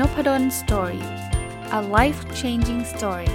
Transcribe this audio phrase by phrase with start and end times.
[0.00, 1.04] Nopadol's Story
[1.78, 3.32] a life changing story ส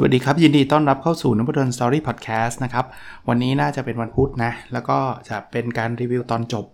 [0.00, 2.86] วัสดีครับ ยินดีต้อนรับเข้าสู่นพดล story พอดแคสต์นะครับ
[3.28, 6.66] วันนี้น่าจะเป็นวันพุธนะ แล้วก็จะเป็นการรีวิวตอนจบ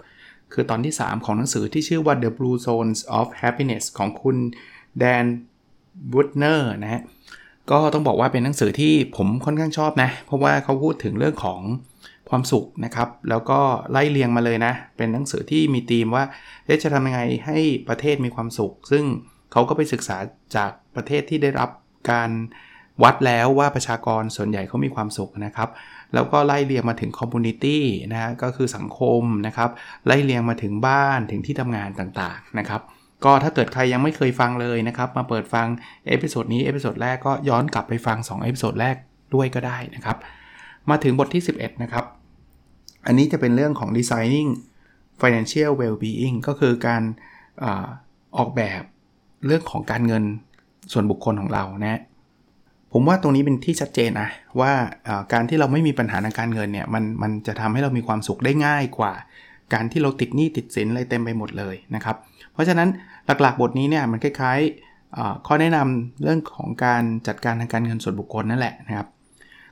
[0.53, 4.37] คือตอนที่ 3 ของหนังสือที่ชื่อว่า The Blue Zones of Happiness ของคุณ
[4.99, 5.25] แดน
[6.13, 7.03] บูตเนอร์นะฮะ
[7.71, 11.61] ก็ต้องบอกว่าเป็นหนังสือที่ผมค่อนข้างชอบนะ เพราะว่าเขาพูดถึงเรื่องของ
[12.31, 16.25] ความสุขนะครับ แล้วก็ไล่เรียงมาเลยนะ เป็นหนังสือที่มีธีมว่า
[16.83, 19.05] จะทำยังไงให้ประเทศมีความสุข ซึ่ง
[19.53, 20.17] เขาก็ไปศึกษา
[20.57, 21.71] จากประเทศที่ได้รับ
[22.11, 22.31] การ
[23.03, 25.69] วัดแล้วว่าประชากรส่วนใหญ่เขามีความสุขนะครับ
[26.15, 29.71] แล้วก็ไล่เรียงมาถึงคอมมูนิตี้นะก็คือสังคมนะครับ
[30.07, 32.81] ไล่เรียงมาถึงบ้านถึงที่ทำงานต่างๆนะครับ
[33.25, 35.67] ก็ถ้าเกิดใครยังไม่เคยฟังเลยนะครับ มาเปิดฟัง
[36.09, 38.97] episode นี้ episode แรกก็ย้อนกลับไปฟัง2 episode แรก
[39.35, 40.17] ด้วยก็ได้นะครับ
[40.91, 42.05] มาถึงบทที่ 11 นะครับ
[43.07, 44.51] อันนี้จะเป็นเรื่องของ designing
[45.21, 47.65] financial well-being ก็คือการ
[48.37, 48.83] ออกแบบ
[49.47, 50.25] เรื่องของการเงิน
[50.93, 52.01] ส่วนบุคคลของเรานะ
[52.93, 54.29] ผมว่าตรงนี้เป็นที่ชัดเจนนะ
[54.61, 54.73] ว่า
[55.33, 59.13] การที่เราไม่มีปัญหาทางการเงินเนี่ยมันมันจะทำให้เรามีความสุขได้ง่ายกว่า
[59.75, 62.17] การที่เราติดหนี้ติดสินอะไรเต็มไปหมดเลยนะครับ
[62.57, 62.89] เพราะฉะนั้น
[63.27, 69.09] หลักๆ บทนี้เนี่ยมันคล้ายๆข้อแนะนำเรื่องของการจัดการทางการเงินส่วนบุคคลนั่นแหละนะครับ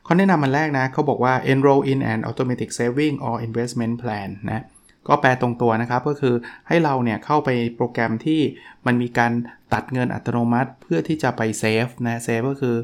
[0.06, 4.64] ข้อแนะนำอันแรกนะเขาบอกว่า enroll in an automatic saving or investment plan นะ
[5.08, 6.34] ก็แปลตรงตัวนะครับ ก็คือ
[6.68, 8.41] ให้เราเนี่ยเข้าไปโปรแกรมที่
[8.86, 9.32] มันมีการ
[9.72, 12.76] ตัดเงินอัตโนมัติ เพื่อที่จะไป save นะ save ก็คือ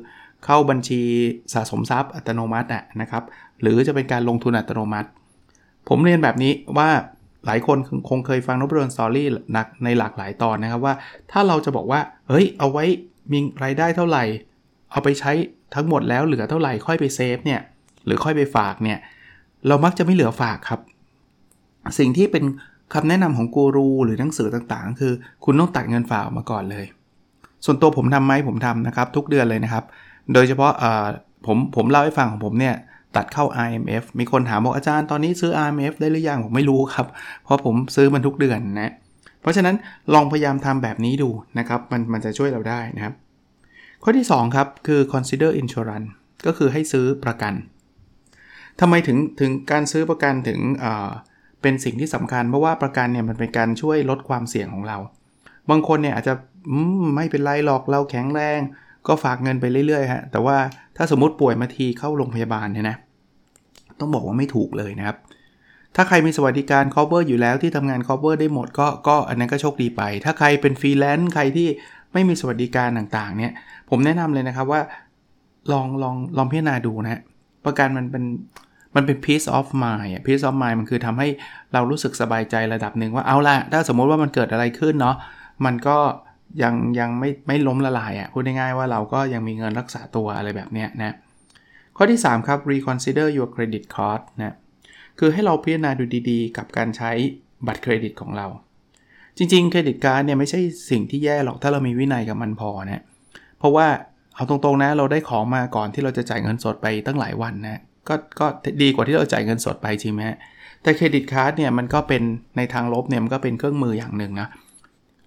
[0.45, 1.03] เข้าบัญชี
[1.55, 2.69] สะสมทรัพย์อัตโนมัติ
[3.01, 3.25] นะครับ
[3.61, 5.09] หรือจะเป็นการลงทุนอัตโนมัติ
[5.89, 6.91] ผมเรียนแบบนี้ว่า
[7.47, 10.95] หลายคนคงเคยฟังนบรนสตอรี่นักในหลากหลายตอนนะครับว่า
[11.33, 12.85] ถ้าเราจะบอกว่าเฮ้ย เอาไว้
[13.33, 14.25] มีรายได้เท่าไหร่
[14.91, 15.33] เอาไปใช้
[15.75, 17.61] ทั้งหมดแล้วเหลือเท่าไหร่ค่อยไปเซฟเนี่ย
[18.07, 18.99] หรือค่อยไปฝากเนี่ย
[19.69, 20.81] เรามักจะไม่เหลือฝากครับ
[21.99, 22.45] สิ่งที่เป็น
[22.95, 25.13] คำแนะนำของกูรูหรือหนังสือต่างๆ คือ
[25.45, 26.85] คุณต้องตัดเงินฝากมาก่อนเลย
[27.65, 29.85] ส่วนตัวผมทำไหมผมทำนะครับ ทุกเดือนเลยนะครับ
[30.35, 30.73] โดยเฉพาะ
[31.47, 32.75] ผมผมเล่าให้ฟังของผมเนี่ย
[33.17, 37.07] ตัดเข้า IMF มีคนถามบอกอาจารย์ตอนนี้ซื้อ IMF ได้หรือยังผมไม่รู้ครับ
[37.45, 38.93] เพราะผมซื้อมันทุกเดือนนะ
[39.41, 39.75] เพราะฉะนั้น
[40.15, 43.15] ลองพยายามทำแบบนี้ดูนะครับมันมันจะช่วยเราได้นะครับ
[44.03, 46.09] ข้อที่ 2 ครับ คือ consider insurance
[46.47, 47.55] ก็คือให้ซื้อประกัน
[48.81, 50.61] ทำไมถึงถึงการซื้อประกันถึง
[51.63, 54.99] เป็นสิ่งที่สำคัญเพราะว่าประกันเนี่ยมันเป็นการช่วยลดความเสี่ยงของเรา
[55.71, 56.35] บางคนเนี่ยอาจจะ
[57.17, 58.61] ไม่เป็นไรหรอกเราแข็งแรง
[59.07, 60.57] ก็ฝากเงินไปเรื่อยๆฮะแต่ว่า
[60.97, 62.97] ถ้าสมมติป่วยมาทีเข้าโรงพยาบาลเนี่ยนะ
[64.01, 65.17] ต้องบอกว่าไม่ถูกเลยนะครับ
[65.97, 71.69] ถ้าใครมีสวัสดิการ cover อยู่แล้วที่ทำงาน cover ได้หมดก็ก็อันนั้นก็โชคดีไป ถ้าใครเป็นฟรีแลนซ์ใครที่
[72.13, 73.53] ไม่มีสวัสดิการต่างๆ เนี่ย
[73.91, 74.81] ผมแนะนำเลยนะครับว่า
[75.73, 77.21] ลองลองลองพิจารณาดูนะ
[77.67, 78.25] ประกันมันเป็น
[78.97, 81.29] มันเป็น peace of mind peace of mind มันคือทำให้
[81.73, 85.17] เรารู้สึกสบายใจระดับหนึ่งว่าเอาละถ้าสมมติว่ามันเกิดอะไรขึ้นเนาะ
[85.65, 85.99] มันก็
[86.63, 91.15] ยังยังไม่ไม่ล้มละลายอะ่ะพูดง่ายๆว่าเราก็ยังมีเงินรักษาตัวอะไรแบบเนี้ยนะ
[91.97, 94.55] ข้อที่ 3 ครับ reconsider your credit card นะ
[95.19, 97.11] คือให้เราพิจารณาดูดีๆ กับการใช้
[97.67, 98.47] บัตรเครดิตของเรา
[99.37, 103.03] จริงๆ เครดิตการ์ดเนี่ยไม่ใช่สิ่งที่แย่หรอกถ้าเรามีวินัยกับมันพอนะ
[103.59, 103.87] เพราะว่า
[104.35, 108.47] เอาตรงๆนะเราได้ของมาก่อนที่เราจะจ่ายเงินสดไปตั้งหลายวันนะก็ก็
[108.83, 110.23] ดีกว่าที่เราจ่ายเงินสดไปจริงไหม
[110.83, 112.23] แต่ credit card เนี่ยมันก็เป็น
[112.57, 114.49] ในทางลบเนี่ยมันก็เป็นเครื่องมืออย่างหนึ่งนะ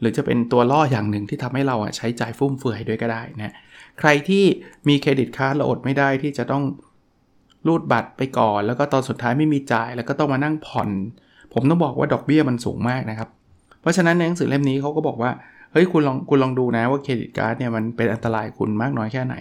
[0.03, 3.53] หรือจะเป็นตัวล่ออย่างหนึ่งที่ทำให้เราใช้จ่ายฟุ่มเฟือยด้วยก็ได้นะ
[3.99, 4.43] ใครที่
[4.87, 6.63] มี credit card เราอดไม่ได้ที่จะต้อง
[7.67, 10.89] รูดบัตรไปก่อน แล้วก็ตอนสุดท้ายไม่มีจ่าย แล้วก็ต้องมานั่งผ่อน
[11.53, 13.29] ผมต้องบอกว่าดอกเบี้ยมันสูงมากนะครับ
[13.81, 15.31] เพราะฉะนั้นในหนังสือเล่มนี้เขาก็บอกว่า
[15.71, 19.35] เฮ้ยคุณลองคุณลองดูนะว่า credit card เนี่ยมันเป็นอันตรายคุณมากน้อยแค่ไหน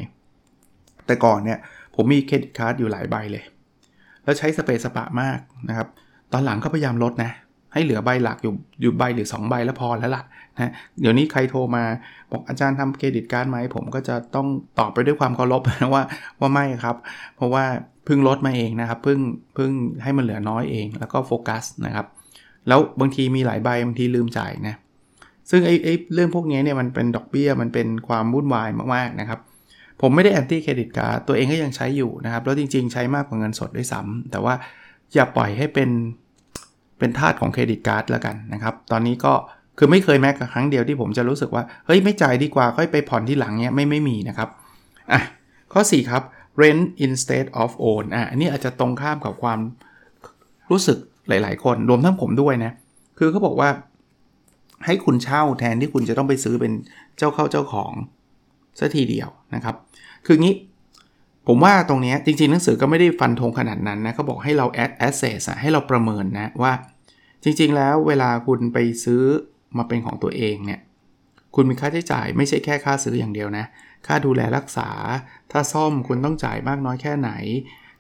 [1.07, 1.59] แต่ก่อนเนี่ย
[1.95, 3.45] ผมมี credit card อยู่หลายใบเลย
[4.25, 5.89] แล้วใช้สะเปะสะปะมากนะครับ
[6.33, 7.31] ตอนหลังก็พยายามลดนะ
[7.73, 10.23] ให้เหลือใบหลักอยู่อยู่ใบหรือ 2 ใบแล้วพอแล้วล่ะ
[10.61, 11.85] นะเดี๋ยวนี้ใครโทรมา
[12.33, 14.47] บอกอาจารย์ทำ credit card ไหมผมก็จะต้อง
[14.79, 16.05] ตอบไปด้วยความเคารพนะว่า
[16.41, 16.97] ว่าไม่ครับ
[17.37, 17.65] เพราะว่า
[18.05, 19.19] เพิ่งลดมาเองนะครับเพิ่ง
[19.55, 19.71] เพิ่ง
[20.03, 22.07] ให้มันเหลือน้อยเอง แล้วก็โฟกัสนะครับ
[22.69, 24.75] แล้วบางทีมีหลายใบบางทีลืมจ่ายนะ
[25.51, 29.41] ซึ่งไอ้ไอ้เรื่องพวกนี้เนี่ยมันเป็นดอกเบี้ยมันเป็นความวุ่นวายมากๆนะครับ
[30.01, 34.55] ผมไม่ได้แอนตี้เครดิตการ์ดตัวเองก็ยังใช้อยู่นะครับ แล้วจริงๆ ใช้มากกว่าเงินสดด้วยซ้ำแต่ว่า
[35.15, 35.91] อย่าปล่อยให้เป็น
[36.99, 39.33] เป็นทาสของเครดิตการ์ดแล้วกันนะครับ ตอนนี้ก็
[39.79, 44.49] คือไม่เคยแม้กครั้งเดียวที่ผมจะรู้สึกว่า เฮ้ย ไม่จ่ายดีกว่า ค่อยไปผ่อนที่หลังเนี้ยไม่ไม่มีนะครับ
[45.13, 45.21] อะ
[45.73, 46.23] ข้อ 4 ครับ
[46.61, 49.59] rent instead of own อะอันนี้อาจจะตรงข้ามกับความ
[50.71, 50.99] รู้สึก
[51.29, 52.73] หลาย ๆ คนรวมทั้งผมด้วยนะ
[53.19, 53.71] คือเขาบอกว่า
[54.87, 56.73] ให้คุณเช่าแทนที่คุณจะต้องไปซื้อเป็น
[57.19, 57.93] เจ้าเข้าเจ้าของ
[58.79, 59.77] สัทีเดียวนะครับ
[60.27, 60.55] คืองี้
[61.47, 66.73] ผมว่าตรงนี้จริงๆ หนังสือก็ไม่ได้ฟันธงขนาดนั้นนะเขาบอกให้เรา add assess ให้เราประเมินนะว่า
[67.43, 69.23] จริงๆ แล้วเวลาคุณไปซื้อ
[69.77, 70.81] มาเป็นของตัวเองเนี่ย
[71.55, 73.65] คุณมีค่าใช้จ่ายไม่ใช่แค่ค่าซื้ออย่างเดียวนะ
[74.07, 74.89] ค่าดูแลรักษา
[75.53, 77.31] ถ้าซ่อมคุณต้องจ่ายมากน้อยแค่ไหน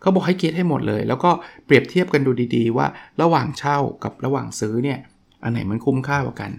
[0.00, 1.30] เขาบอกให้คิดให้หมดเลย แล้วก็
[1.66, 2.86] เปรียบเทียบกันดูดีๆ ว่า
[3.22, 4.98] ระหว่างเช่ากับระหว่างซื้อเนี่ย
[5.42, 6.50] อันไหนมันคุ้มค่ากว่ากัน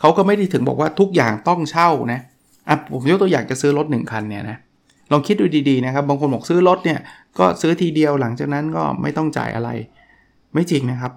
[0.00, 2.20] เขาก็ไม่ได้ถึงบอกว่าทุกอย่างต้องเช่านะ
[2.68, 4.58] อะผมยกตัวอย่างจะซื้อรถ1คันเนี่ยนะ
[5.12, 7.00] ลองคิดดูดีๆนะครับ บางคนบอกซื้อรถเนี่ย
[7.38, 9.70] ก็ซื้อทีเดียวหลังจากนั้นก็ไม่ต้องจ่ายอะไร
[10.54, 11.12] ไม่จริงนะครับ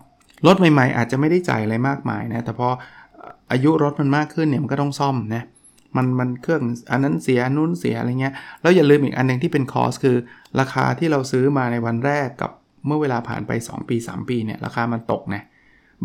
[0.48, 2.68] รถใหม่ๆ อาจจะไม่ได้จ่ายอะไรมากมายนะ แต่พอ
[3.52, 5.44] อายุรถมันมากขึ้นเนี่ยมันก็ต้องซ่อมนะ
[5.96, 6.62] มันมันเครื่อง
[6.92, 10.18] อันนั้นเสียนู้นเสียอะไรเงี้ยแล้วอย่าลืมอีกอันหนึ่งที่เป็นคอสคือ
[10.60, 12.52] ราคาที่เราซื้อมาในวันแรกกับ
[12.86, 15.44] เมื่อเวลาผ่านไป 2 ปี 3 ปีเนี่ยราคามันตกนะ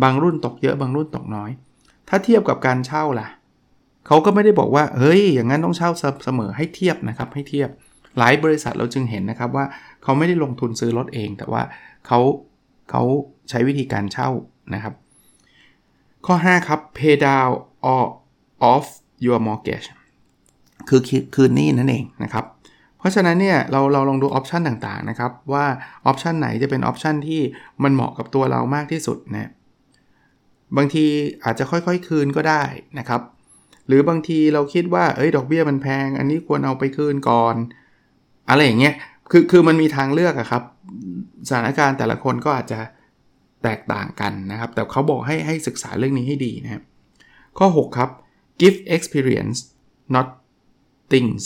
[0.03, 1.51] บางรุ่นตกเยอะบางรุ่นตกน้อย
[2.09, 3.29] ถ้าเทียบกับการเช่าล่ะ
[4.07, 5.91] เขาก็ไม่ได้บอกว่า เฮ้ย อย่างนั้นต้องเช่า
[6.25, 7.69] เสมอให้เทียบนะครับให้เทียบ
[8.19, 9.65] หลายบริษัทเราจึงเห็นนะครับว่า
[10.03, 11.63] เขาไม่ได้ลงทุนซื้อรถเอง แต่ว่า
[12.07, 12.21] เขา
[12.91, 13.03] เขา
[13.51, 14.31] ใช้วิธีการเช่า
[14.75, 14.95] นะครับ
[16.27, 17.53] ข้อ 5 ครับ pay down
[17.93, 18.05] or
[18.73, 18.87] off
[19.25, 19.89] your mortgage
[20.89, 21.01] คือ
[21.35, 22.45] คืนหนี้นั่นเองนะครับ
[22.99, 25.65] เพราะฉะนั้นเนี่ยเราเราลองดู option ต่างๆนะครับ ว่า
[26.07, 27.41] option ไหนจะเป็น option ที่
[27.83, 29.51] มันเหมาะกับตัวเรามากที่สุดนะ
[30.77, 31.05] บางที
[31.45, 32.63] อาจจะค่อยๆ คืนก็ได้
[32.99, 33.21] นะครับ
[33.89, 37.57] หรือบางทีเราคิดว่าเอ้ยดอกเบี้ยมันแพง อันนี้ควรเอาไปคืนก่อน
[38.51, 38.95] อะไรอย่างเงี้ย
[39.31, 40.63] คือคือมันมีทางเลือกอะครับ
[41.49, 42.81] สถานการณ์แต่ละคนก็อาจจะ
[43.65, 46.83] แตกต่างกันนะครับ แต่เขาบอกให้ให้ศึกษาเรื่องนี้ให้ดีนะครับ
[47.59, 48.11] ข้อ 6 ครับ
[48.61, 49.59] give experience
[50.15, 50.29] not
[51.13, 51.43] things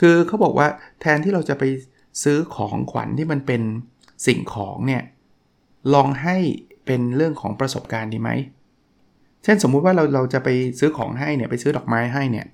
[0.00, 0.68] คือเขาบอกว่า
[1.00, 1.64] แทนที่เราจะไป
[2.22, 3.62] ซื้อของขวัญที่มันเป็น
[4.26, 5.02] สิ่งของเนี่ย
[5.94, 6.36] ลองให้
[6.86, 8.30] เป็นเรื่องของประสบการณ์ดีไหม
[9.44, 10.48] เช่นสมมุติว่าเราเราจะไป
[10.78, 12.46] ซื้อของให้เนี่ยไปซื้อดอกไม้ให้เนี่ย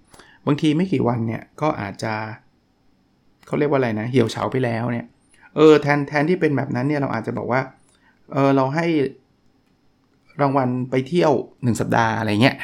[0.46, 2.12] บางทีไม่กี่วันเนี่ยก็อาจจะ
[3.46, 5.06] เขาเรียกว่าอะไรนะ เหี่ยวเฉาไปแล้วเนี่ย
[5.56, 7.60] เออแทนแทนที่เป็นแบบนั้นเนี่ยเราอาจจะบอกว่า
[8.32, 8.86] เออเราให้
[10.40, 12.56] รางวัลไปเที่ยว 1 สัปดาห์อะไรเงี้ย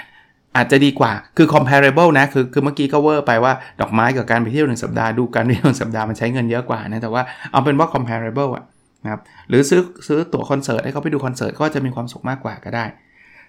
[0.56, 8.65] อาจจะดีกว่าคือ comparable นะคือคือเมื่อกี้ก็เวอร์ไปว่าดอกไม้กับการไปเที่ยวหนึ่งสัปดาห์ดูการไปเที่ยวสัปดาห์มันใช้เงินเยอะกว่านะแต่ว่าเอาเป็นว่า comparable อะ
[9.05, 12.85] นะครับหรือซื้อซื้อตั๋วคอนเสิร์ตให้เขาไปดูคอนเสิร์ตก็จะมีความสุขมากกว่าก็ได้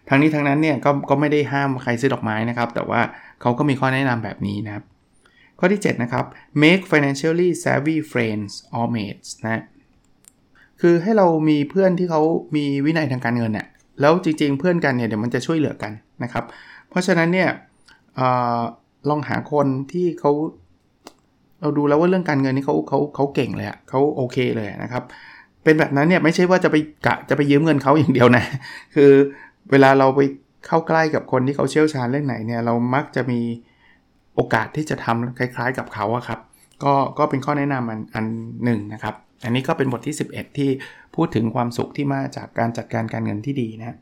[0.10, 3.02] ทั้งนี้ทั้งนั้นเนี่ยก็ก็ไม่ได้ห้ามใครซื้อดอกไม้นะครับ แต่ว่า
[3.42, 4.84] เขาก็มีข้อแนะนำแบบนี้นะครับ
[5.60, 6.25] ข้อที่ 7 นะครับ
[6.63, 9.63] make financially savvy friends or mates นะ
[10.81, 12.22] คือให้เรามีเพื่อนที่เขา
[12.56, 13.68] มีวินัยทางการเงินเนี่ย
[14.02, 15.92] แล้วจริงๆ เพื่อนกันเนี่ยเดี๋ยวมันจะช่วยเหลือกัน
[16.24, 16.44] นะครับ
[16.90, 17.50] เพราะฉะนั้นเนี่ย
[18.19, 18.22] อ
[19.10, 20.31] ลองหาคนที่เขา
[21.62, 25.04] เราดูแล้วว่าเรื่องการเงินนี่เขาเขาเขาเก่งเลยอะเขาโอเคเลยนะครับ
[25.63, 26.75] เป็นแบบนั้นเนี่ยไม่ใช่ว่าจะไป
[27.06, 28.44] กะจะไปยืมเงินเขาอย่างเดียวนะ
[28.96, 29.12] คือ
[29.71, 30.19] เวลาเราไป
[30.67, 33.41] เข้าใกล้กับคนที่เขาเชี่ยวชาญเรื่องไหนเนี่ยเรามักจะมี
[34.35, 36.39] โอกาสที่จะทำคล้าย ๆ กับเขาอะครับ
[36.83, 38.25] ก็ก็เป็นข้อแนะนำอันอัน
[38.65, 40.69] หนึ่งนะครับ อันนี้ก็เป็นบทที่ 11 ที่
[41.15, 43.97] พูดถึงความสุขที่มาจากการจัดการการเงินที่ดีนะ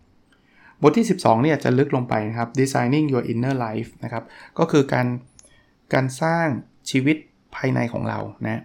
[0.81, 4.23] บทที่ 12เนี่ยจะลึกลงไปนะครับ designing your inner life นะครับ
[4.59, 5.07] ก็คือการ
[5.93, 6.47] การสร้าง
[6.89, 7.17] ชีวิต
[7.55, 8.61] ภายในของเรานะ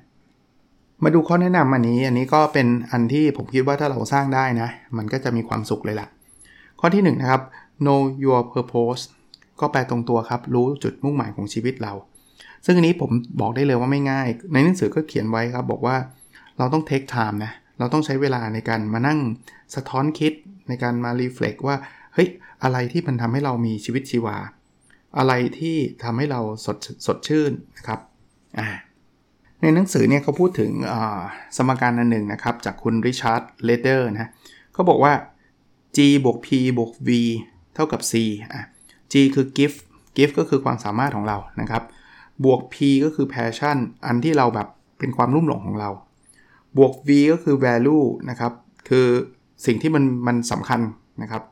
[1.05, 6.09] มาดูข้อแนะนำอันนี้ อันนี้ก็เป็นอันที่ผมคิดว่าถ้าเราสร้างได้นะ มันก็จะมีความสุขเลยล่ะ
[6.81, 7.43] ข้อที่1นะครับ
[7.85, 9.03] know your purpose
[9.61, 11.93] ก็แปลตรงตัวครับ รู้จุดมุ่งหมายของชีวิตเรา
[12.65, 13.11] ซึ่งอันนี้ผม
[13.41, 15.97] บอกได้เลยว่าไม่ง่าย ในหนังสือก็เขียนไว้ครับ บอกว่า
[16.59, 19.19] เราต้อง take time นะ เราต้องใช้เวลาในการมานั่ง
[19.75, 20.33] สะท้อนคิด
[20.69, 21.77] ในการมา reflect ว่า
[22.15, 22.29] เฮ้ย
[22.63, 24.37] อะไรที่มันทำให้เรามีชีวิตชีวา
[25.19, 26.77] อะไรที่ทำให้เราสด
[27.07, 28.01] สดชื่นนะครับ
[28.59, 28.69] อ่า
[29.63, 30.73] ในหนังสือเนี่ยเขาพูดถึง
[31.57, 34.31] สมการอันหนึ่งนะครับ จากคุณริชาร์ดเลเดอร์นะ
[34.73, 35.13] เขาบอกว่า
[35.97, 37.09] g บวก p บวก v
[37.75, 38.13] เท่ากับ c
[38.53, 38.63] อะ
[39.13, 39.79] g คือ gift
[40.17, 41.83] gift ก็คือความสามารถของเรานะครับ
[42.45, 43.77] บวก p ก็คือ passion
[44.07, 44.69] อันที่เราแบบ
[44.99, 45.91] เป็นความรุ่มหลงของเรา
[46.79, 48.53] บวก v ก็คือ value นะครับ
[48.89, 49.07] คือ
[49.67, 50.81] สิ่งที่มันมันสำคัญ
[51.23, 51.43] นะครับ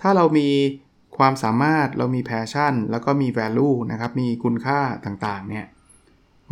[0.00, 0.48] ถ้าเรามี
[1.18, 5.66] ความสามารถเรามีแพชชั่นแล้วก็มี value นะครับ มีคุณค่าต่างๆ เนี่ย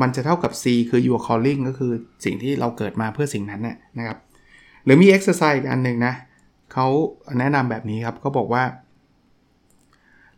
[0.00, 1.92] มันจะเท่ากับ C คือ your calling ก็คือ
[2.24, 3.62] สิ่งที่เราเกิดมาเพื่อสิ่งนั้น
[3.98, 4.18] นะครับ
[4.84, 6.14] หรือมี exercise อันหนึ่งนะ
[6.72, 6.86] เขา
[7.38, 8.64] แนะนำแบบนี้ครับเขาบอกว่า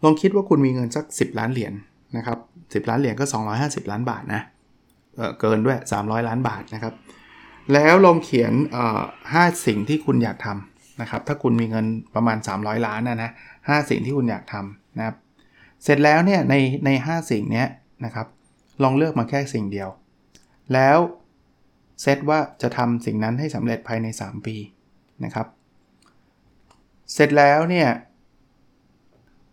[0.04, 2.38] ลองคิดว่าคุณมีเงินสัก 10 ล้านเหรียญนนะครับ
[2.85, 3.25] 10ล้านเหรียญก็
[3.59, 4.42] 250 ล้านบาทนะ
[5.16, 6.95] เเกินด้วย 300 ล้านบาทนะครับ
[7.73, 8.52] แล้วลองเขียน
[9.33, 13.30] ห้าสิ่งที่คุณอยากทำนะครับ ถ้าคุณมีเงินประมาณ 300 ล้านนะนะ
[13.68, 15.16] ห้าสิ่งที่คุณอยากทำนะครับ
[15.85, 16.54] เสร็จแล้วเนี่ยใน
[16.87, 17.64] ใน5สิ่งนี้
[18.04, 18.26] นะครับ
[18.83, 19.88] ลองเลือกมาแค่สิ่งเดียว
[20.75, 20.99] แล้ว
[22.02, 24.56] เซตว่าจะทำสิ่งนั้นให้สำเร็จภายใน 3 ปี
[25.25, 25.47] นะครับ
[27.12, 27.88] เสร็จแล้วเนี่ย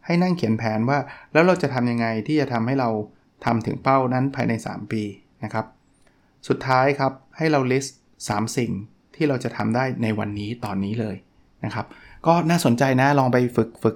[0.06, 1.00] ให้นั่งเขียนแผนว่า
[1.34, 2.90] แล้วเราจะทำยังไงที่จะทำให้เรา
[3.46, 5.04] ทำถึงเป้านั้นภายใน 3 ปี
[5.44, 5.66] นะครับ
[6.48, 7.92] สุดท้ายครับให้เรา list
[8.28, 8.72] 3 สิ่ง
[9.16, 11.16] ที่เราจะทำได้ในวันนี้ตอนนี้เลย
[11.66, 11.86] นะครับ
[12.28, 13.96] ก็น่าสนใจนะลองไปฝึกฝึก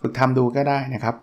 [0.00, 1.16] ฝึกทำดูก็ได้นะครับ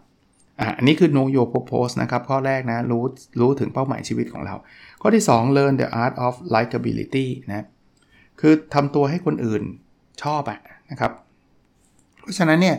[0.78, 3.04] อันนี้คือ know your purpose นะครับ ข้อแรกนะ รู้
[3.40, 4.56] รู้ถึงเป้าหมายชีวิตของเรา
[5.02, 7.66] ข้อที่ 2 learn the art of likability นะ
[8.40, 9.64] คือทำตัวให้คนอื่น
[10.24, 10.60] ชอบอะ
[10.92, 11.12] นะครับ
[12.22, 12.78] เพราะฉะนั้นเนี่ย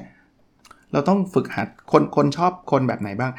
[0.93, 3.33] เราต้องฝึกหัดคนคนชอบคนแบบไหนบ้าง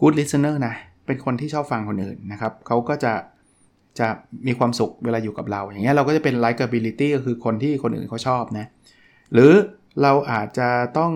[0.00, 0.74] good listener นะ
[1.06, 3.12] เป็นคนที่ชอบฟังคนอื่นนะครับเขาก็จะ
[3.98, 4.08] จะ
[4.46, 8.66] มีความสุขเวลาอยู่กับเรา อย่างเงี้ยเราก็จะเป็น likability ก็คือคนที่คนอื่นเขาชอบนะ
[9.32, 9.52] หรือ
[10.02, 11.12] เราอาจจะต้อง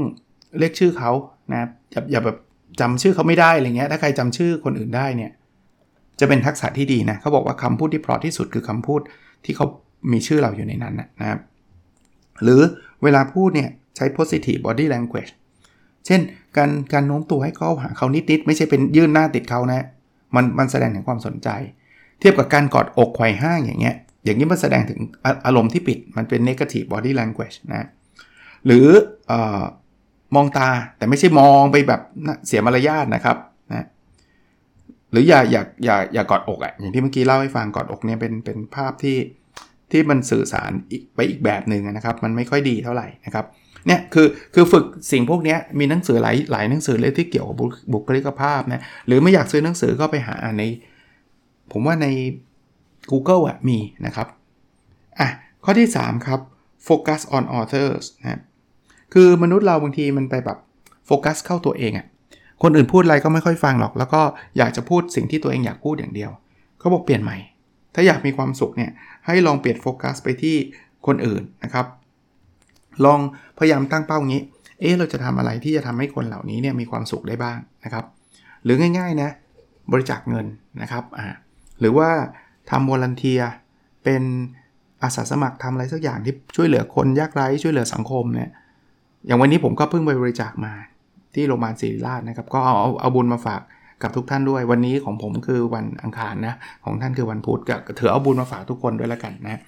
[0.58, 1.10] เรียกชื่อเขา
[1.52, 2.38] นะอย่าอย่าแบบ
[2.80, 5.32] จำชื่อเขาไม่ได้อะไรเงี้ยถ้าใครจำชื่อคนอื่นได้เนี่ย
[6.20, 9.00] จะเป็นทักษะที่ดีนะเขาบอกว่าคำพูดที่เพราะที่สุดคือคำพูด
[9.44, 9.66] ที่เขา
[10.12, 11.38] มีชื่อเราอยู่ในนั้นนะครับ
[12.42, 12.61] หรือ
[13.02, 15.33] เวลาพูดเนี่ยใช้ positive body language
[16.07, 16.21] เช่น
[16.57, 19.87] การการโน้มตัวให้เขาหาเขานิดๆไม่ใช่เป็นยื่นหน้าติดเขานะ
[20.35, 21.49] มันมันแสดงถึงความสนใจ
[22.21, 25.00] เทียบกับการกอดอกไขว่ห้างอย่างเงี้ยอย่างนี้มันแสดงถึง
[25.47, 27.88] อารมณ์ที่ปิดมันเป็น negative body language นะ
[28.66, 28.87] หรือ
[29.30, 29.33] อ
[30.35, 32.00] มองตาแต่ไม่ใช่มองไปแบบ
[32.47, 33.37] เสียมารยาทนะครับ
[33.71, 33.87] นะ
[35.11, 39.16] หรืออย่าอย่าอย่าอย่ากอดอกอะ่ะอย่างที่เมื่อกี้เล่าให้ฟังกอดอกเนี่ยเป็นเป็นภาพที่
[39.90, 43.47] ที่มันสื่อสารอีกไปอีกแบบหนึ่งนะครับ มันไม่ค่อยดีเท่าไหร่นะครับ
[43.87, 47.57] เนี่ยคือคือฝึกสิ่งพวกนี้มีหนังสือหลายหลายหนังสือเลยที่เกี่ยวกับ
[47.92, 50.62] บุคลิกภาพนะหรือไม่อยากซื้อหนังสือก็ไปหาใน
[51.73, 52.07] ผมว่าใน
[53.11, 54.28] Google อะมีนะครับ
[55.21, 55.28] อะ
[55.64, 56.40] ข้อที่ 3 ครับ
[56.88, 58.40] focus on authors นะ
[59.14, 60.59] คือมนุษย์เราบางทีมันไปแบบ
[61.07, 62.07] โฟกัสเข้าตัวเองอะ่ะ
[62.62, 64.21] คนอื่นพูดอะไรก็ไม่ค่อยฟังหรอก แล้วก็
[64.59, 66.30] อยากจะพูดสิ่งที่ตัวเองอยากพูดอย่างเดียว
[66.78, 67.37] เขาบอกเปลี่ยนใหม่
[67.95, 68.90] ถ้าอยากมีความสุขเนี่ย
[69.28, 70.56] ให้ลองเปลี่ยนโฟกัสไปที่
[71.06, 71.87] คนอื่นนะครับ
[73.04, 73.20] ลอง
[73.58, 74.42] พยายามตั้งเป้างี้
[74.80, 78.04] เอ๊ะเราจะทำอะไรที่จะทำให้คนเหล่านี้เนี่ยมีความสุขได้บ้างนะครับ
[78.64, 79.30] หรือง่ายๆนะ
[79.92, 80.47] บริจาคเงิน
[80.82, 81.26] นะครับอ่า
[81.80, 82.08] หรือว่า
[82.70, 83.40] ทำวอลันเทีย
[84.04, 84.23] เป็น
[85.02, 88.50] อาสาสมัครทำอะไรสักอย่างที่ช่วยเหลือคนยากไร้ช่วยเหลือสังคมเนี่ย
[89.26, 90.73] อย่างวันนี้ผมก็เพิ่งไปบริจาคมา
[91.35, 93.61] ที่โรงพยาบาลศิริราชนะครับ ก็เอาเอาเอาบุญมาฝาก
[94.02, 99.60] กับทุกท่านด้วย วันนี้ของผมคือวันอังคารนะ ของท่านคือวันพุธก็ถือเอาบุญมาฝากทุกคนด้วยล้วกันนะ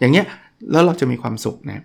[0.00, 0.26] อย่างเงี้ย
[0.72, 1.82] แล้วเราจะมีความสุขนะ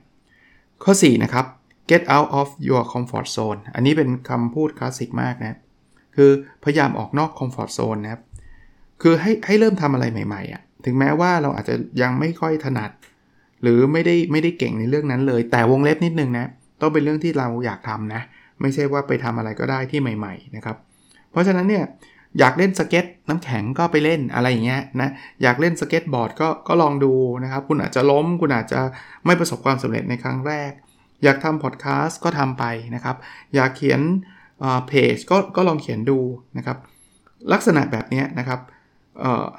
[0.83, 1.45] ข้อ 4 นะครับ
[1.91, 5.57] get out of your comfort zone อันนี้เป็นคำพูดคลาสสิกมากนะ
[6.15, 6.31] คือ
[6.63, 8.21] พยายามออกนอก comfort zone นะครับ
[9.01, 12.91] คือให้ให้เริ่มทำอะไรใหม่ๆอะ่ะ ถึงแม้ว่าเราอาจจะยังไม่ค่อยถนัด
[13.61, 16.45] หรือไม่ได้ไม่ได้เก่งในเรื่องนั้นเลย แต่วงเล็บนิดนึงนะ
[16.81, 18.21] ต้องเป็นเรื่องที่เราอยากทำนะ
[18.61, 20.77] ไม่ใช่ว่าไปทำอะไรก็ได้ที่ใหม่ ๆ นะครับ
[21.33, 21.85] เพราะฉะนั้นเนี่ย
[22.39, 25.09] อยากเล่นสเก็ตน้ำแข็งก็ไปเล่นอะไรอย่างเงี้ยนะ
[25.43, 27.13] อยากเล่นสเก็ตบอร์ดก็ก็ลองดู
[27.43, 28.79] นะครับ คุณอาจจะล้ม คุณอาจจะ
[29.25, 30.71] ไม่ประสบความสำเร็จในครั้งแรก
[31.23, 32.63] อยากทำพอดแคสต์ก็ทำไป
[32.95, 33.15] นะครับ
[33.55, 34.01] อยากเขียน
[34.87, 36.19] เพจก็ก็ลองเขียนดู
[36.57, 36.77] นะครับ
[37.53, 38.59] ลักษณะแบบนี้นะครับ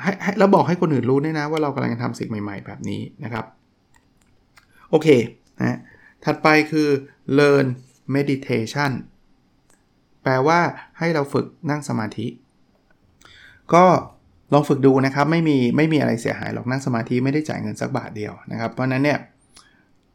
[0.03, 3.45] ให้ให้แล้วบอกให้คนอื่นรู้ด้วยนะว่าเรากำลังทำสิ่งใหม่ๆ แบบนี้นะครับ
[4.91, 5.09] โอเค
[5.61, 5.79] นะ
[6.25, 6.89] ถัดไปคือ
[7.39, 7.67] learn
[8.17, 8.93] meditation
[10.25, 10.59] แปลว่า
[10.99, 12.27] ให้เราฝึกนั่งสมาธิ
[13.75, 13.85] ก็
[14.53, 19.19] ลองฝึกดูนะครับไม่มีไม่มีอะไรเสียหายหรอกนั่งสมาธิไม่ได้จ่ายเงินสักบาทเดียวนะครับ เพราะนั้นเนี่ย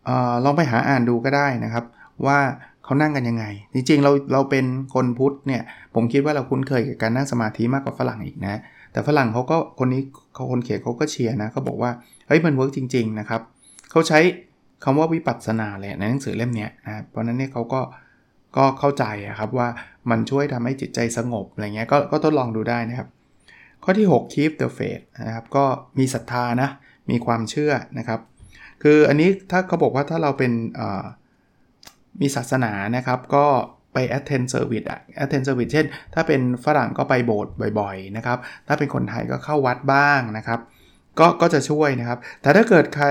[0.07, 1.85] ออลองไปหาอ่านดูก็ได้นะครับ
[2.25, 2.39] ว่า
[2.83, 5.61] เขานั่งกันยังไง จริงๆเราเราเป็นคนพุทธเนี่ย
[5.95, 8.61] ผมคิดว่าเราคุ้นเคยกับการนั่งสมาธิมากกว่าฝรั่งอีกนะ
[8.91, 10.01] แต่ฝรั่งเขาก็คนนี้
[10.33, 11.91] เขาคนเขียนเขาก็เชียร์นะเขาบอกว่า
[12.27, 13.41] เฮ้ยมัน work จริง ๆ นะครับ
[13.91, 14.19] เขาใช้
[14.83, 17.81] คำว่าวิปัสสนาเลยในหนังสือเล่มนี้นะเพราะนั้นเนี่ยเขาก็
[18.57, 19.05] ก็เข้าใจ
[19.39, 19.67] ครับว่า
[20.09, 23.07] มันช่วยทำให้จิตใจสงบอะไรเงี้ยก็ก็ทดลองดูได้นะครับ
[23.83, 25.65] ข้อที่ 6 keep the faith นะครับก็
[25.99, 26.69] มีศรัทธานะ
[27.09, 28.19] มีความเชื่อนะครับ
[28.83, 30.51] คืออันนี้ถ้าเขาบอกว่าถ้าเราเป็น
[32.21, 33.45] มีศาสนานะครับก็
[33.93, 38.37] ไป attend service อะ attend service เช่น ถ้าเป็นฝรั่งก็ไปโบสถ์บ่อยๆนะครับ
[38.67, 40.59] ถ้าเป็นคนไทยก็เข้าวัดบ้างนะครับ
[41.19, 43.07] ก็ก็จะช่วยนะครับ แต่ถ้าเกิดใคร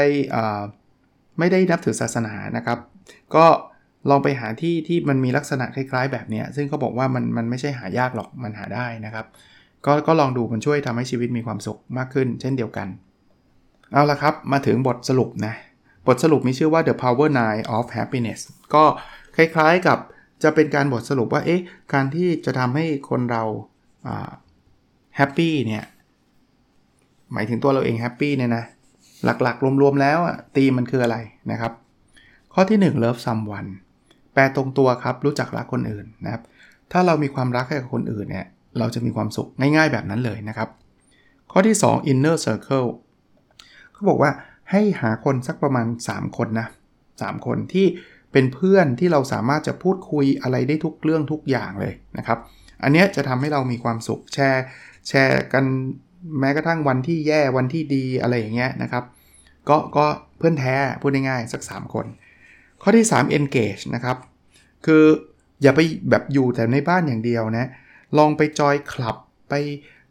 [1.38, 2.78] ไม่ได้นับถือศาสนานะครับ
[3.34, 3.46] ก็
[4.10, 9.26] ลองไปหาที่ที่มันมีลักษณะคล้ายๆ แบบนี้ซึ่งเขาบอกว่ามันมันไม่ใช่หายากหรอกมันหาได้นะครับ
[9.86, 12.88] ก็ก็ลองดูมันช่วยทำให้ชีวิตมีความสุขมากขึ้น เช่นเดียวกัน
[13.92, 15.54] เอาละครับ มาถึงบทสรุปนะ
[16.06, 18.40] บทสรุปมีชื่อว่า The Power Nine of Happiness
[18.74, 18.84] ก็
[19.36, 19.98] คล้ายๆกับ
[20.42, 21.60] จะเป็นการบทสรุปว่าเอ๊ะ
[21.92, 23.42] การที่จะทำให้คนเรา
[25.16, 25.84] แฮปปี้เนี่ย
[27.32, 28.64] หมายถึงตัวเราเองแฮปปี้เนี่ยนะ
[29.24, 30.18] หลักๆ รวมๆแล้ว
[30.56, 31.16] ตีมันคืออะไร
[31.50, 31.72] นะครับ
[32.54, 33.68] ข้อที่ 1 love someone
[34.38, 36.42] ปลตรงตัวครับรู้จักรักคนอื่นนะครับ
[36.92, 38.46] ถ้าเรามีความรักให้กับคนอื่นเนี่ย
[38.78, 40.68] เราจะมีความสุขง่ายๆแบบนั้นเลยนะครับ
[41.52, 42.88] ข้อที่ 2 inner circle
[43.92, 44.30] เขาบอกว่า
[44.70, 46.66] ให้หาคนสักประมาณ 3 คนนะ
[47.06, 47.86] 3คนที่
[48.32, 52.38] เป็นเพื่อนที่เราสามารถจะพูดคุยอะไรได้ทุกเรื่องทุกอย่างเลยนะครับ
[52.82, 54.62] อันนี้จะทำให้เรามีความสุขแชร์
[55.08, 55.64] แชร์กัน
[56.40, 59.04] แม้กระทั่งวันที่แย่วันที่ดีอะไรอย่างเงี้ยนะครับ
[59.68, 60.06] ก็ก็
[60.38, 62.06] เพื่อนแท้พูดง่ายๆสัก 3 คน
[62.82, 64.16] ข้อที่ 3 engage นะครับ
[64.86, 65.04] คือ
[65.62, 65.80] อย่าไป
[66.10, 67.66] แบบอยู่แต่ในบ้านอย่างเดียวนะ
[68.18, 69.16] ลองไปจอยคลับ
[69.48, 69.54] ไป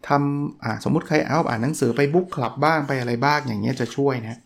[0.07, 4.39] ทำสมมุติใครเอาอ่านหนังสือไปบุ๊กคลับบ้างไปอะไรบ้างอย่างเงี้ยจะช่วยนะ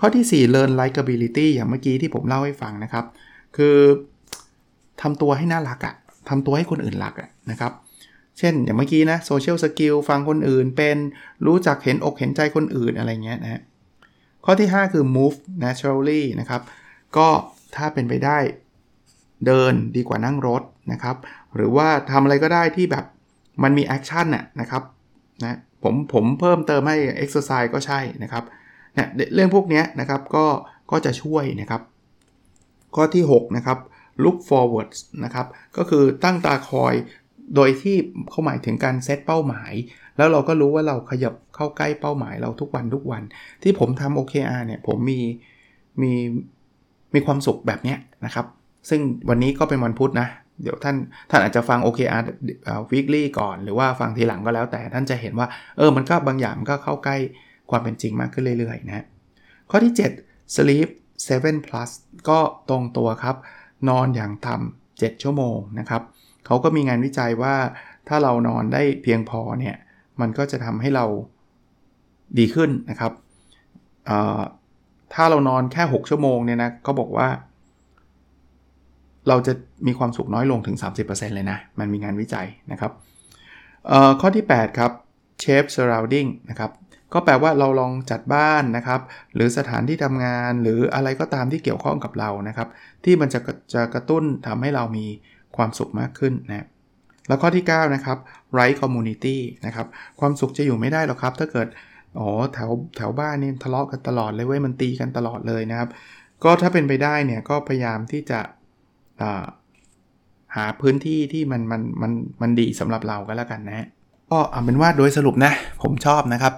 [0.00, 3.04] ข้อที่ 4 learn likability อย่างเมื่อกี้ที่ผมเล่าให้ฟังนะครับ
[3.56, 3.76] คือ
[5.02, 5.94] ทำตัวให้น่ารักอะ
[6.28, 7.72] ทำตัวให้คนอื่นรักอะนะครับ
[8.38, 10.96] เช่นอย่างเมื่อกี้นะ social skill ฟังคนอื่นเป็น
[11.46, 13.62] รู้จักเห็นอกเห็นใจคนอื่นอะไรเงี้ยนะ
[14.44, 16.62] ข้อที่ 5 คือ move naturally นะครับ
[17.16, 17.28] ก็
[17.76, 18.38] ถ้าเป็นไปได้
[19.46, 20.62] เดินดีกว่านั่งรถ
[20.92, 21.16] นะครับ
[21.54, 23.04] หรือว่าทำอะไรก็ได้ที่แบบ
[23.62, 24.82] มันมี action น่ะนะครับ
[25.42, 28.44] นะผมผมเพิ่มเติมให้ exercise ก็ใช่นะครับ
[28.96, 30.46] นะเรื่องพวกนี้นะครับก็
[30.90, 31.82] ก็จะช่วยนะครับ
[32.94, 33.78] ข้อที่ 6 นะครับ
[34.24, 34.90] look forward
[35.24, 36.94] นะครับ ก็คือตั้งตาคอย
[37.54, 37.96] โดยที่
[38.30, 39.72] เขาหมายถึงการเซตเป้าหมาย
[40.16, 43.22] แล้วเราก็รู้ว่าเราขยับเข้าใกล้เป้าหมายเราทุกวันทุกวัน
[43.62, 45.20] ที่ผมทำ OKR เนี่ยผมมี
[46.02, 46.12] มี
[47.14, 48.46] มีความสุขแบบนี้นะครับ
[48.88, 50.28] ซึ่งวันนี้ก็เป็นวันพุธนะ
[50.62, 50.96] เดี๋ยวท่าน
[51.30, 52.22] ท่านอาจจะฟัง OKR
[52.92, 57.16] weekly ก่อนหรือว่าฟังทีหลังก็แล้วแต่ท่านจะเห็นว่า เออมันก็บางอย่างมันก็เข้าใกล้
[57.70, 59.04] ความเป็นจริงมากขึ้นเรื่อยๆนะ
[59.70, 60.88] ข้อที่ 7 sleep
[61.26, 61.90] 7 plus
[62.28, 62.38] ก็
[62.68, 63.36] ตรงตัวครับ
[63.88, 66.02] นอนอย่างต่ำ7ชั่วโมงนะครับ
[66.46, 67.54] เขาก็มีงานวิจัยว่า
[68.08, 69.76] ถ้าเรานอนได้เพียงพอเนี่ย
[70.20, 71.04] มันก็จะทำให้เรา
[72.38, 73.12] ดีขึ้นนะครับ
[75.14, 77.28] ถ้าเรานอนแค่ 6 ชั่วโมงเนี่ยนะเขาบอกว่า
[79.28, 79.52] เราจะ
[79.86, 82.92] มีความสุขน้อยลงถึง 30%เลยนะ มันมีงานวิจัยนะครับ
[84.20, 84.92] ข้อที่ 8 ครับ
[85.42, 86.70] shape surrounding นะครับ
[87.12, 89.00] ก็แปลว่าเราลองจัดบ้านนะครับ
[89.34, 92.68] หรือสถานที่ทำงานหรืออะไรก็ตามที่เกี่ยวข้องกับเรานะครับ
[93.04, 93.40] ที่มันจะ
[93.74, 95.06] จะกระตุ้นทำให้เรามี
[95.56, 96.66] ความสุขมากขึ้นนะ
[97.28, 98.18] แล้วข้อที่ 9 นะครับ
[98.58, 99.86] right community นะครับ
[100.20, 101.68] ความสุขจะอยู่ไม่ได้หรอกครับ ถ้าเกิด
[102.18, 105.88] อ๋อแถวแถวบ้านนี่ทะเลาะกันตลอดเลยเว้ยมันตีกันตลอดเลยนะครับ
[106.44, 108.40] ก็ถ้าเป็นไปได้เนี่ยก็พยายามที่จะ
[110.56, 113.86] หาพื้นที่ที่มันมันมันมันดีสำหรับเราก็แล้วกันนะ
[114.30, 115.52] ก็เอาเป็นว่าโดยสรุปนะ
[115.82, 116.52] ผมชอบนะครับ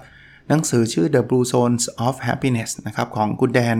[0.49, 3.77] หนังสือชื่อ The Blue Zones of Happiness นะครับ ของคุณแดน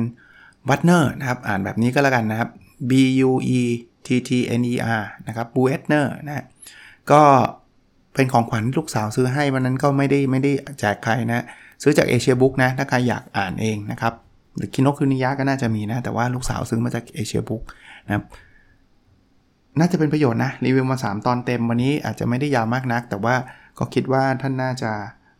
[0.70, 2.50] วัตเนอร์นะครับ อ่านแบบนี้ก็แล้วกันนะครับ
[2.90, 2.92] B
[3.30, 3.62] U E
[4.06, 6.46] T T N E R นะครับ b u e t n e r นะ
[7.12, 7.22] ก็
[8.16, 11.46] เป็นของขวัญลูกสาวซื้อให้วันนั้นก็ไม่ได้ไม่ได้แจกใครนะ
[11.82, 14.14] ซื้อจากเอเชียบุ๊กนะ ถ้าใครอยากอ่านเองนะครับ
[14.56, 17.64] หรือคินกคุนิยะก็น่าจะมีนะ แต่ว่าลูกสาวซื้อมาจากเอเชียบุ๊ก
[18.08, 18.24] นะครับ
[19.78, 23.36] น่าจะเป็นประโยชน์นะ รีวิวมา 3 ตอนเต็มวันนี้อาจจะไม่ได้ยาวมากนัก แต่ว่า
[23.78, 24.92] ก็คิดว่าท่านน่าจะ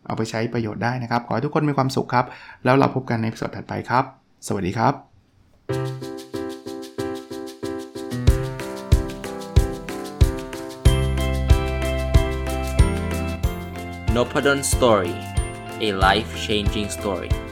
[0.06, 2.26] เอาไปใช้ประโยชน์ได้นะครับ ขอให้ทุกคนมีความสุขครับ
[2.64, 4.04] แล้วเราพบกันในสดถัดไปครับ
[4.46, 4.94] สวัสดีครับ
[14.16, 15.14] n o p a d o n Story
[15.86, 17.49] a life changing story